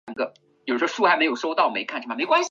[0.01, 0.01] 同年任湖北孝感专署专员。